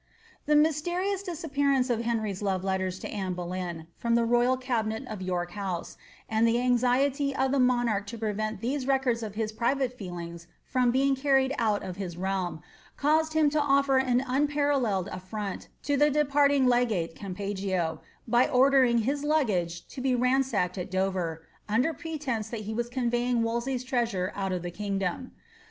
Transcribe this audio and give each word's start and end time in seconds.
The 0.47 0.55
mysterious 0.55 1.21
disappearance 1.21 1.91
of 1.91 2.01
Henry's 2.01 2.41
love 2.41 2.63
letters 2.63 2.97
to 3.01 3.07
Anne 3.09 3.35
Boleyn, 3.35 3.85
from 3.97 4.15
the 4.15 4.25
royal 4.25 4.57
cabinet 4.57 5.05
of 5.05 5.21
York 5.21 5.51
House, 5.51 5.95
and 6.27 6.47
the 6.47 6.59
anxiety 6.59 7.35
of 7.35 7.51
the 7.51 7.59
monarch 7.59 8.07
to 8.07 8.17
prevent 8.17 8.61
tliese 8.63 8.87
records 8.87 9.21
of 9.21 9.35
his 9.35 9.51
private 9.51 9.95
feelings 9.99 10.47
from 10.65 10.89
being 10.89 11.15
carried 11.15 11.53
out 11.59 11.83
of 11.83 11.97
hia 11.97 12.17
realm, 12.17 12.63
caused 12.97 13.33
him 13.33 13.51
to 13.51 13.59
ofler 13.59 14.03
an 14.03 14.23
unparalleled 14.25 15.07
affront 15.11 15.67
to 15.83 15.95
the 15.95 16.09
departing 16.09 16.65
legate 16.65 17.13
Gunpeggio, 17.15 17.99
by 18.27 18.47
ordering 18.49 18.97
his 19.05 19.23
baggage' 19.23 19.87
to 19.89 20.01
be 20.01 20.15
ransacked 20.15 20.79
at 20.79 20.89
Dover, 20.89 21.43
under 21.69 21.93
pretence 21.93 22.49
that 22.49 22.61
he 22.61 22.73
was 22.73 22.89
conveying 22.89 23.43
Wolsey's 23.43 23.83
treasure 23.83 24.31
out 24.33 24.51
of 24.51 24.63
the 24.63 24.71
kingdom. 24.71 25.33